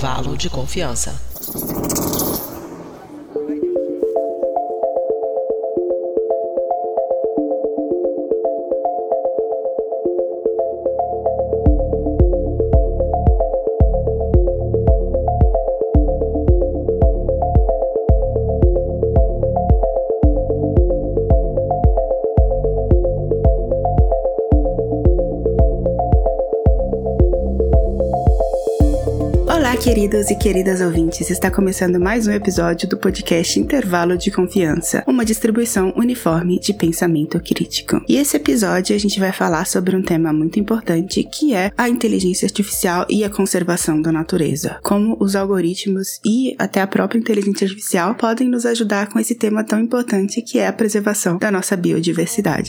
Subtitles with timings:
[0.00, 1.14] intervalo de confiança.
[29.80, 35.24] Queridos e queridas ouvintes, está começando mais um episódio do podcast Intervalo de Confiança, uma
[35.24, 37.98] distribuição uniforme de pensamento crítico.
[38.06, 41.88] E esse episódio a gente vai falar sobre um tema muito importante que é a
[41.88, 44.78] inteligência artificial e a conservação da natureza.
[44.82, 49.64] Como os algoritmos e até a própria inteligência artificial podem nos ajudar com esse tema
[49.64, 52.68] tão importante que é a preservação da nossa biodiversidade.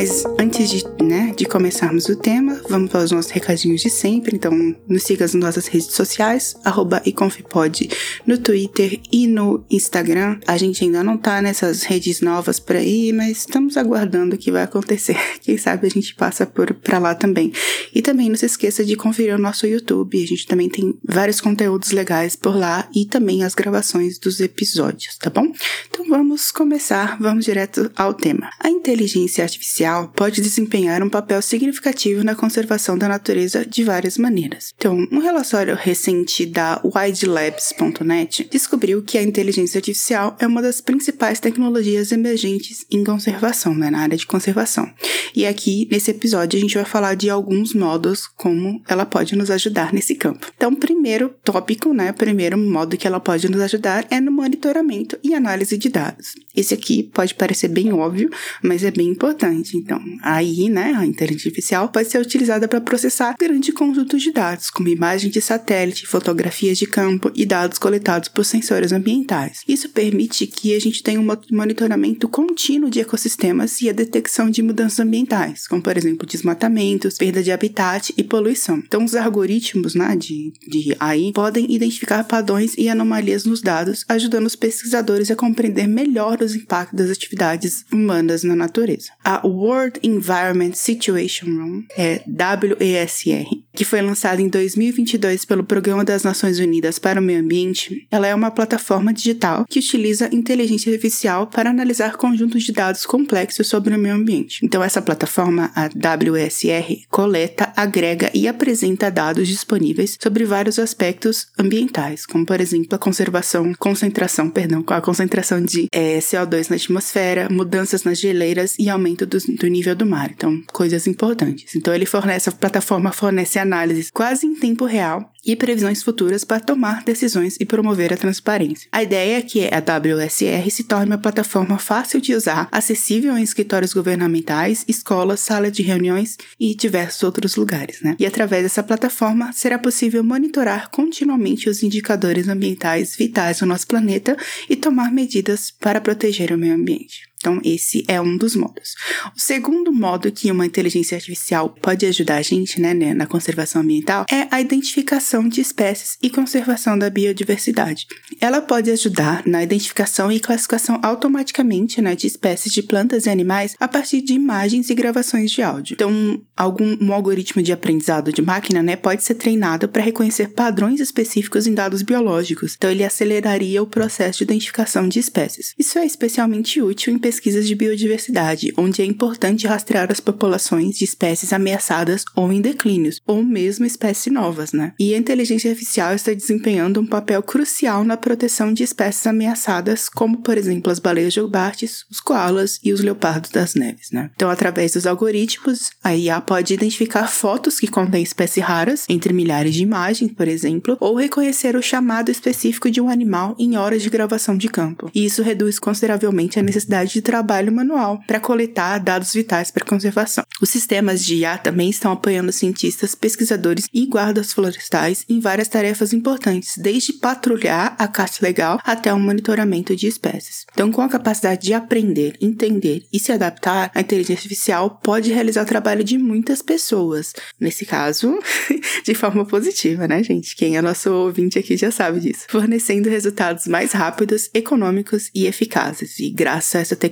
[0.00, 4.34] Mas antes de, né, de começarmos o tema, vamos para os nossos recadinhos de sempre.
[4.34, 7.90] Então, nos siga nas nossas redes sociais, arroba iconfipod
[8.26, 10.38] no Twitter e no Instagram.
[10.46, 14.50] A gente ainda não tá nessas redes novas por aí, mas estamos aguardando o que
[14.50, 15.16] vai acontecer.
[15.42, 17.52] Quem sabe a gente passa por lá também.
[17.94, 20.22] E também não se esqueça de conferir o nosso YouTube.
[20.22, 25.16] A gente também tem vários conteúdos legais por lá e também as gravações dos episódios,
[25.18, 25.52] tá bom?
[25.90, 28.50] Então vamos começar, vamos direto ao tema.
[28.58, 34.16] A inteligência artificial artificial pode desempenhar um papel significativo na conservação da natureza de várias
[34.16, 34.72] maneiras.
[34.76, 41.40] Então, um relatório recente da widelabs.net descobriu que a inteligência artificial é uma das principais
[41.40, 44.88] tecnologias emergentes em conservação, né, na área de conservação.
[45.34, 49.50] E aqui, nesse episódio, a gente vai falar de alguns modos como ela pode nos
[49.50, 50.46] ajudar nesse campo.
[50.56, 55.34] Então, primeiro tópico, né, primeiro modo que ela pode nos ajudar é no monitoramento e
[55.34, 56.34] análise de dados.
[56.54, 58.30] Esse aqui pode parecer bem óbvio,
[58.62, 59.76] mas é bem importante.
[59.76, 64.70] Então, aí, né, a inteligência artificial pode ser utilizada para processar grande conjunto de dados,
[64.70, 69.60] como imagens de satélite, fotografias de campo e dados coletados por sensores ambientais.
[69.66, 74.62] Isso permite que a gente tenha um monitoramento contínuo de ecossistemas e a detecção de
[74.62, 78.78] mudanças ambientais, como, por exemplo, desmatamentos, perda de habitat e poluição.
[78.78, 84.46] Então, os algoritmos né, de, de AI podem identificar padrões e anomalias nos dados, ajudando
[84.46, 89.10] os pesquisadores a compreender melhor os impactos das atividades humanas na natureza.
[89.24, 93.46] A World Environment Situation Room, é WESR,
[93.80, 98.26] que foi lançada em 2022 pelo Programa das Nações Unidas para o Meio Ambiente, ela
[98.26, 103.94] é uma plataforma digital que utiliza inteligência artificial para analisar conjuntos de dados complexos sobre
[103.94, 104.60] o meio ambiente.
[104.62, 105.88] Então, essa plataforma, a
[106.30, 112.98] WESR, coleta, agrega e apresenta dados disponíveis sobre vários aspectos ambientais, como, por exemplo, a
[112.98, 119.24] conservação, concentração, perdão, a concentração de é, CO2 na atmosfera, mudanças nas geleiras e aumento
[119.24, 120.30] do, do nível do mar.
[120.30, 121.74] Então, coisas importantes.
[121.74, 126.60] Então, ele fornece, a plataforma fornece análises quase em tempo real e previsões futuras para
[126.60, 128.88] tomar decisões e promover a transparência.
[128.92, 133.42] A ideia é que a WSR se torne uma plataforma fácil de usar, acessível em
[133.42, 138.02] escritórios governamentais, escolas, salas de reuniões e diversos outros lugares.
[138.02, 138.16] Né?
[138.18, 144.36] E através dessa plataforma será possível monitorar continuamente os indicadores ambientais vitais do nosso planeta
[144.68, 147.29] e tomar medidas para proteger o meio ambiente.
[147.40, 148.94] Então, esse é um dos modos.
[149.34, 153.80] O segundo modo que uma inteligência artificial pode ajudar a gente né, né, na conservação
[153.80, 158.06] ambiental é a identificação de espécies e conservação da biodiversidade.
[158.40, 163.74] Ela pode ajudar na identificação e classificação automaticamente né, de espécies de plantas e animais
[163.80, 165.94] a partir de imagens e gravações de áudio.
[165.94, 171.00] Então, algum um algoritmo de aprendizado de máquina né, pode ser treinado para reconhecer padrões
[171.00, 172.74] específicos em dados biológicos.
[172.76, 175.74] Então, ele aceleraria o processo de identificação de espécies.
[175.78, 181.04] Isso é especialmente útil em pesquisas de biodiversidade, onde é importante rastrear as populações de
[181.04, 184.94] espécies ameaçadas ou em declínios, ou mesmo espécies novas, né?
[184.98, 190.38] E a inteligência artificial está desempenhando um papel crucial na proteção de espécies ameaçadas, como,
[190.38, 194.32] por exemplo, as baleias jubartes, os koalas e os leopardos das neves, né?
[194.34, 199.72] Então, através dos algoritmos, a IA pode identificar fotos que contêm espécies raras, entre milhares
[199.72, 204.10] de imagens, por exemplo, ou reconhecer o chamado específico de um animal em horas de
[204.10, 205.08] gravação de campo.
[205.14, 210.44] E isso reduz consideravelmente a necessidade de trabalho manual para coletar dados vitais para conservação.
[210.60, 216.12] Os sistemas de IA também estão apoiando cientistas, pesquisadores e guardas florestais em várias tarefas
[216.12, 220.66] importantes, desde patrulhar a caça legal até o monitoramento de espécies.
[220.72, 225.62] Então, com a capacidade de aprender, entender e se adaptar, a inteligência artificial pode realizar
[225.62, 227.32] o trabalho de muitas pessoas.
[227.58, 228.38] Nesse caso,
[229.04, 230.56] de forma positiva, né, gente?
[230.56, 232.46] Quem é nosso ouvinte aqui já sabe disso.
[232.48, 236.18] Fornecendo resultados mais rápidos, econômicos e eficazes.
[236.18, 237.09] E graças a essa tecnologia,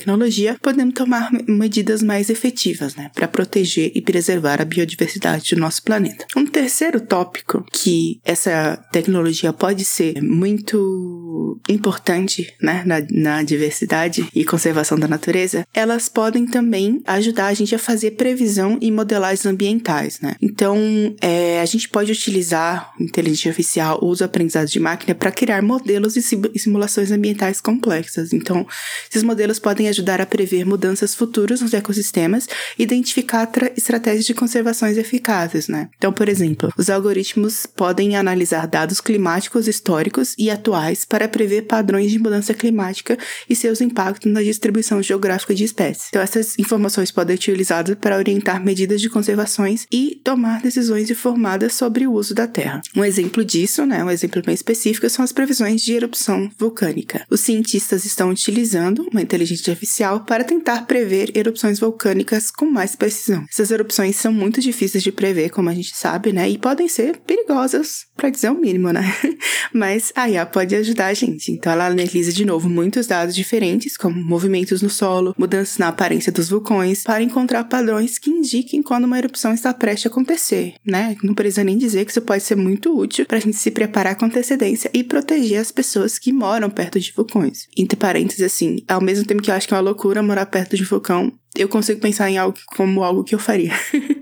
[0.61, 6.27] podemos tomar medidas mais efetivas, né, para proteger e preservar a biodiversidade do nosso planeta.
[6.37, 14.45] Um terceiro tópico que essa tecnologia pode ser muito importante, né, na, na diversidade e
[14.45, 20.21] conservação da natureza, elas podem também ajudar a gente a fazer previsão e modelagens ambientais,
[20.21, 20.37] né?
[20.41, 20.79] Então,
[21.21, 26.17] é, a gente pode utilizar inteligência artificial ou os aprendizados de máquina para criar modelos
[26.17, 28.33] e simulações ambientais complexas.
[28.33, 28.67] Então,
[29.11, 32.49] esses modelos podem ajudar a prever mudanças futuras nos ecossistemas
[32.79, 35.89] e identificar estratégias de conservações eficazes, né?
[35.97, 42.11] Então, por exemplo, os algoritmos podem analisar dados climáticos históricos e atuais para prever padrões
[42.11, 43.19] de mudança climática
[43.49, 46.07] e seus impactos na distribuição geográfica de espécies.
[46.09, 51.75] Então, essas informações podem ser utilizadas para orientar medidas de conservações e tomar decisões informadas
[51.75, 52.81] sobre o uso da Terra.
[52.97, 57.25] Um exemplo disso, né, um exemplo bem específico, são as previsões de erupção vulcânica.
[57.31, 63.45] Os cientistas estão utilizando uma inteligência artificial para tentar prever erupções vulcânicas com mais precisão.
[63.49, 67.19] Essas erupções são muito difíceis de prever, como a gente sabe, né, e podem ser
[67.19, 69.03] perigosas, para dizer o mínimo, né?
[69.73, 71.53] Mas a IA pode ajudar a gente.
[71.53, 76.33] Então ela analisa de novo muitos dados diferentes, como movimentos no solo, mudanças na aparência
[76.33, 81.17] dos vulcões, para encontrar padrões que indiquem quando uma erupção está prestes a acontecer, né?
[81.23, 84.17] Não precisa nem dizer que isso pode ser muito útil para a gente se preparar
[84.17, 87.69] com antecedência e proteger as pessoas que moram perto de vulcões.
[87.77, 90.77] Entre parênteses, assim, ao mesmo tempo que eu acho que é uma loucura morar perto
[90.77, 93.73] de vulcão, eu consigo pensar em algo como algo que eu faria.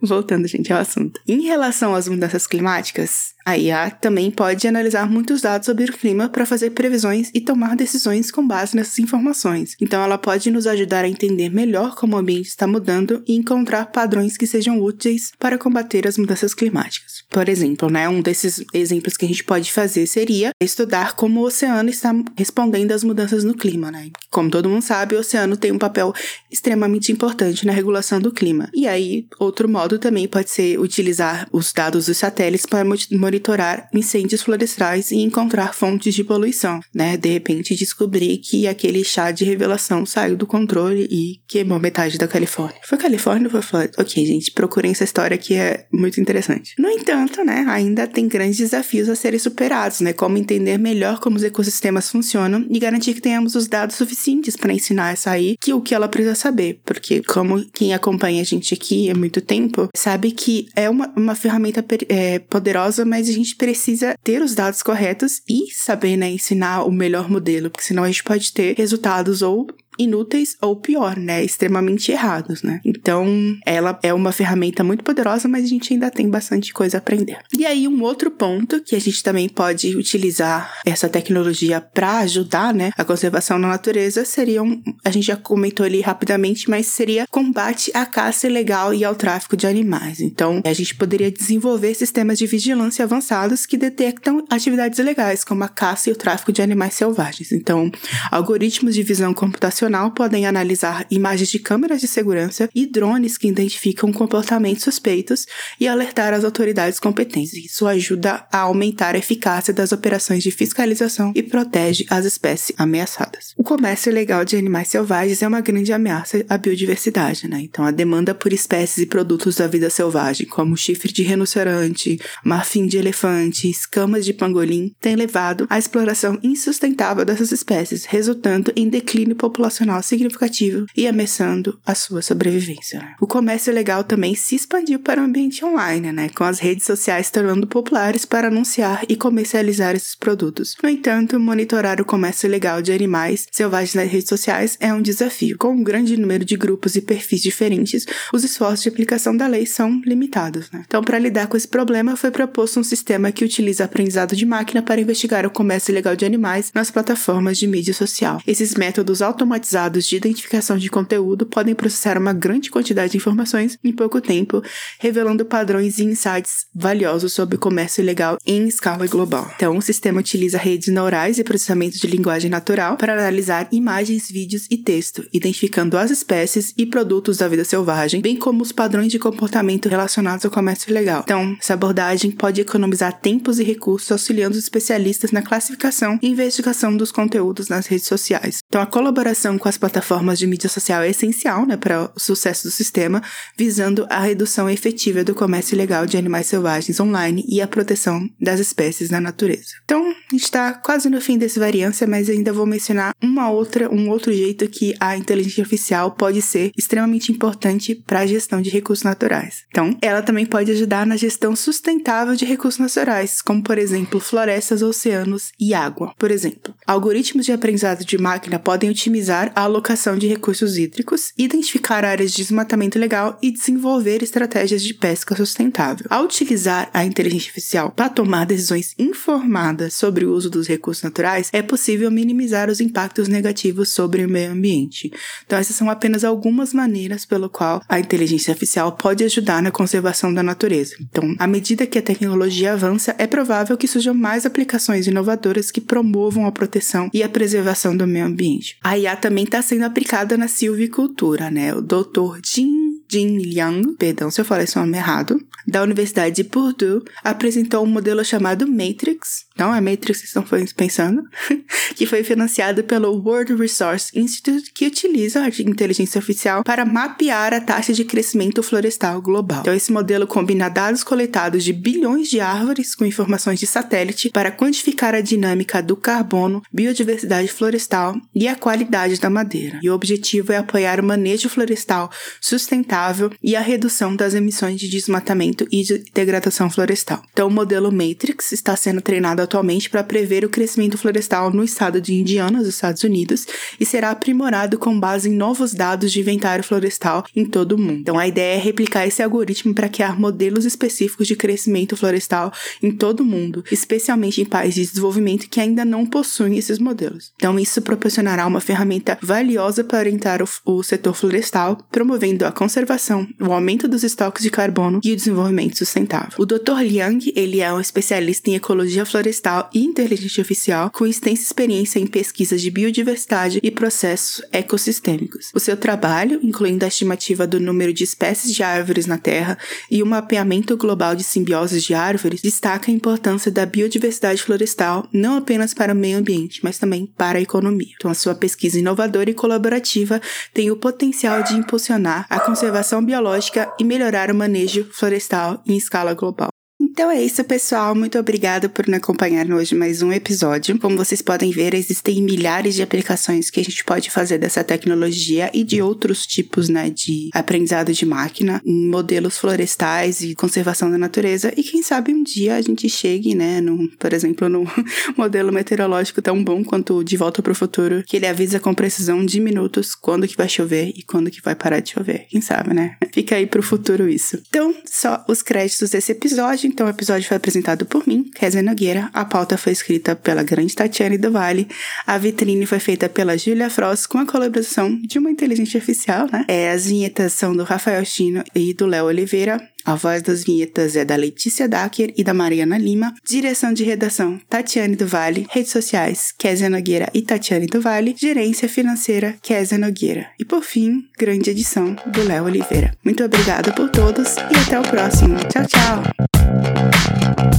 [0.00, 1.20] Voltando, gente, ao assunto.
[1.28, 6.28] Em relação às mudanças climáticas, a IA também pode analisar muitos dados sobre o clima
[6.28, 9.76] para fazer previsões e tomar decisões com base nessas informações.
[9.80, 13.86] Então, ela pode nos ajudar a entender melhor como o ambiente está mudando e encontrar
[13.86, 17.24] padrões que sejam úteis para combater as mudanças climáticas.
[17.28, 21.44] Por exemplo, né, um desses exemplos que a gente pode fazer seria estudar como o
[21.44, 23.90] oceano está respondendo às mudanças no clima.
[23.90, 24.10] Né?
[24.30, 26.14] Como todo mundo sabe, o oceano tem um papel
[26.60, 28.68] extremamente importante na regulação do clima.
[28.74, 34.42] E aí, outro modo também pode ser utilizar os dados dos satélites para monitorar incêndios
[34.42, 37.16] florestais e encontrar fontes de poluição, né?
[37.16, 42.28] De repente descobrir que aquele chá de revelação saiu do controle e queimou metade da
[42.28, 42.80] Califórnia.
[42.84, 43.94] Foi Califórnia ou foi Flórida?
[43.98, 46.74] Ok, gente, procurem essa história que é muito interessante.
[46.78, 50.12] No entanto, né, ainda tem grandes desafios a serem superados, né?
[50.12, 54.72] Como entender melhor como os ecossistemas funcionam e garantir que tenhamos os dados suficientes para
[54.72, 56.49] ensinar essa aí que o que ela precisa saber,
[56.84, 61.34] porque como quem acompanha a gente aqui há muito tempo sabe que é uma, uma
[61.34, 66.84] ferramenta é, poderosa, mas a gente precisa ter os dados corretos e saber, né, ensinar
[66.84, 69.66] o melhor modelo, porque senão a gente pode ter resultados ou
[70.02, 72.80] inúteis ou pior, né, extremamente errados, né?
[72.84, 73.26] Então,
[73.66, 77.38] ela é uma ferramenta muito poderosa, mas a gente ainda tem bastante coisa a aprender.
[77.56, 82.72] E aí um outro ponto que a gente também pode utilizar essa tecnologia para ajudar,
[82.72, 87.26] né, a conservação na natureza seria um, a gente já comentou ali rapidamente, mas seria
[87.30, 90.20] combate à caça ilegal e ao tráfico de animais.
[90.20, 95.68] Então, a gente poderia desenvolver sistemas de vigilância avançados que detectam atividades ilegais, como a
[95.68, 97.52] caça e o tráfico de animais selvagens.
[97.52, 97.90] Então,
[98.30, 104.12] algoritmos de visão computacional podem analisar imagens de câmeras de segurança e drones que identificam
[104.12, 105.46] comportamentos suspeitos
[105.80, 107.52] e alertar as autoridades competentes.
[107.54, 113.52] Isso ajuda a aumentar a eficácia das operações de fiscalização e protege as espécies ameaçadas.
[113.56, 117.60] O comércio ilegal de animais selvagens é uma grande ameaça à biodiversidade, né?
[117.62, 122.86] Então, a demanda por espécies e produtos da vida selvagem, como chifre de rinoceronte, marfim
[122.86, 129.34] de elefante, escamas de pangolim, tem levado à exploração insustentável dessas espécies, resultando em declínio
[129.34, 132.98] populacional populacional significativo e ameaçando a sua sobrevivência.
[132.98, 133.14] Né?
[133.20, 137.30] O comércio legal também se expandiu para o ambiente online, né, com as redes sociais
[137.30, 140.76] tornando populares para anunciar e comercializar esses produtos.
[140.82, 145.56] No entanto, monitorar o comércio legal de animais selvagens nas redes sociais é um desafio.
[145.58, 149.66] Com um grande número de grupos e perfis diferentes, os esforços de aplicação da lei
[149.66, 150.70] são limitados.
[150.70, 150.82] Né?
[150.86, 154.82] Então, para lidar com esse problema, foi proposto um sistema que utiliza aprendizado de máquina
[154.82, 158.42] para investigar o comércio ilegal de animais nas plataformas de mídia social.
[158.46, 163.78] Esses métodos automatizados automatizados de identificação de conteúdo podem processar uma grande quantidade de informações
[163.84, 164.62] em pouco tempo,
[164.98, 169.50] revelando padrões e insights valiosos sobre comércio ilegal em escala global.
[169.56, 174.66] Então, o sistema utiliza redes neurais e processamento de linguagem natural para analisar imagens, vídeos
[174.70, 179.18] e texto, identificando as espécies e produtos da vida selvagem, bem como os padrões de
[179.18, 181.22] comportamento relacionados ao comércio ilegal.
[181.24, 186.96] Então, essa abordagem pode economizar tempos e recursos auxiliando os especialistas na classificação e investigação
[186.96, 188.58] dos conteúdos nas redes sociais.
[188.66, 192.68] Então, a colaboração com as plataformas de mídia social é essencial né, para o sucesso
[192.68, 193.22] do sistema,
[193.56, 198.60] visando a redução efetiva do comércio ilegal de animais selvagens online e a proteção das
[198.60, 199.70] espécies na natureza.
[199.84, 203.92] Então, a gente está quase no fim desse variância, mas ainda vou mencionar uma outra,
[203.92, 208.70] um outro jeito que a inteligência artificial pode ser extremamente importante para a gestão de
[208.70, 209.64] recursos naturais.
[209.68, 214.82] Então, ela também pode ajudar na gestão sustentável de recursos naturais, como por exemplo florestas,
[214.82, 216.14] oceanos e água.
[216.18, 222.04] Por exemplo, algoritmos de aprendizado de máquina podem otimizar a alocação de recursos hídricos, identificar
[222.04, 226.06] áreas de desmatamento legal e desenvolver estratégias de pesca sustentável.
[226.10, 231.48] Ao utilizar a inteligência artificial para tomar decisões informadas sobre o uso dos recursos naturais,
[231.52, 235.10] é possível minimizar os impactos negativos sobre o meio ambiente.
[235.46, 240.32] Então, essas são apenas algumas maneiras pelo qual a inteligência artificial pode ajudar na conservação
[240.32, 240.96] da natureza.
[241.00, 245.80] Então, à medida que a tecnologia avança, é provável que surjam mais aplicações inovadoras que
[245.80, 248.76] promovam a proteção e a preservação do meio ambiente.
[248.82, 251.72] A IA também está sendo aplicada na silvicultura, né?
[251.72, 252.40] O Dr.
[252.44, 257.82] Jin Jin Liang, perdão se eu falei esse nome errado, da Universidade de Purdue, apresentou
[257.84, 260.44] um modelo chamado Matrix, não é Matrix que estão
[260.76, 261.22] pensando,
[261.94, 267.60] que foi financiado pelo World Resource Institute, que utiliza a inteligência artificial para mapear a
[267.60, 269.60] taxa de crescimento florestal global.
[269.60, 274.50] Então, esse modelo combina dados coletados de bilhões de árvores com informações de satélite para
[274.50, 279.78] quantificar a dinâmica do carbono, biodiversidade florestal e a qualidade da madeira.
[279.82, 282.10] E o objetivo é apoiar o manejo florestal
[282.40, 287.22] sustentável e a redução das emissões de desmatamento e de degradação florestal.
[287.32, 292.00] Então, o modelo Matrix está sendo treinado atualmente para prever o crescimento florestal no estado
[292.00, 293.46] de Indiana, nos Estados Unidos,
[293.78, 298.00] e será aprimorado com base em novos dados de inventário florestal em todo o mundo.
[298.00, 302.52] Então, a ideia é replicar esse algoritmo para criar modelos específicos de crescimento florestal
[302.82, 307.32] em todo o mundo, especialmente em países de desenvolvimento que ainda não possuem esses modelos.
[307.36, 313.26] Então, isso proporcionará uma ferramenta valiosa para orientar o, o setor florestal, promovendo a conservação
[313.40, 315.39] o aumento dos estoques de carbono e o desenvolvimento
[315.74, 316.34] sustentável.
[316.38, 316.80] O Dr.
[316.82, 322.06] Liang, ele é um especialista em ecologia florestal e inteligência artificial com extensa experiência em
[322.06, 325.50] pesquisas de biodiversidade e processos ecossistêmicos.
[325.54, 329.58] O seu trabalho, incluindo a estimativa do número de espécies de árvores na Terra
[329.90, 335.36] e o mapeamento global de simbioses de árvores, destaca a importância da biodiversidade florestal não
[335.36, 337.94] apenas para o meio ambiente, mas também para a economia.
[337.96, 340.20] Então, a sua pesquisa inovadora e colaborativa
[340.52, 345.29] tem o potencial de impulsionar a conservação biológica e melhorar o manejo florestal
[345.66, 346.59] em escala global.
[346.90, 347.94] Então é isso, pessoal.
[347.94, 350.76] Muito obrigada por me acompanhar hoje mais um episódio.
[350.80, 355.48] Como vocês podem ver, existem milhares de aplicações que a gente pode fazer dessa tecnologia
[355.54, 360.98] e de outros tipos, né, de aprendizado de máquina, em modelos florestais e conservação da
[360.98, 361.52] natureza.
[361.56, 364.64] E quem sabe um dia a gente chegue, né, no, por exemplo, no
[365.16, 368.74] modelo meteorológico tão bom quanto o De Volta para o Futuro, que ele avisa com
[368.74, 372.26] precisão de minutos quando que vai chover e quando que vai parar de chover.
[372.28, 372.96] Quem sabe, né?
[373.14, 374.42] Fica aí pro futuro isso.
[374.48, 376.79] Então, só os créditos desse episódio.
[376.80, 379.10] Então, o episódio foi apresentado por mim, Kézia Nogueira.
[379.12, 381.68] A pauta foi escrita pela grande Tatiane do Vale.
[382.06, 386.46] A vitrine foi feita pela Julia Frost com a colaboração de uma inteligência artificial, né?
[386.48, 389.60] É, as vinhetas são do Rafael Chino e do Léo Oliveira.
[389.84, 393.14] A voz das vinhetas é da Letícia Dacker e da Mariana Lima.
[393.28, 395.46] Direção de redação, Tatiane do Vale.
[395.50, 398.16] Redes sociais, Kézia Nogueira e Tatiane do Vale.
[398.18, 400.28] Gerência financeira, Kézia Nogueira.
[400.38, 402.94] E por fim, grande edição do Léo Oliveira.
[403.04, 405.36] Muito obrigada por todos e até o próximo.
[405.40, 406.29] Tchau, tchau!
[406.50, 407.49] Música